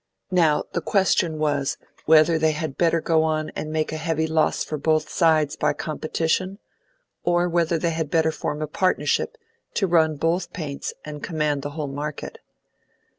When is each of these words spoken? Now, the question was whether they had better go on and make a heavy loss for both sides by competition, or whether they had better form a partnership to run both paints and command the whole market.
Now, 0.31 0.63
the 0.73 0.81
question 0.81 1.37
was 1.37 1.77
whether 2.07 2.39
they 2.39 2.53
had 2.53 2.75
better 2.75 3.01
go 3.01 3.21
on 3.21 3.51
and 3.51 3.71
make 3.71 3.91
a 3.91 3.97
heavy 3.97 4.25
loss 4.25 4.63
for 4.63 4.75
both 4.79 5.09
sides 5.09 5.55
by 5.55 5.73
competition, 5.73 6.57
or 7.23 7.47
whether 7.47 7.77
they 7.77 7.91
had 7.91 8.09
better 8.09 8.31
form 8.31 8.63
a 8.63 8.67
partnership 8.67 9.37
to 9.75 9.85
run 9.85 10.15
both 10.15 10.53
paints 10.53 10.95
and 11.05 11.21
command 11.21 11.61
the 11.61 11.69
whole 11.77 11.85
market. 11.87 12.39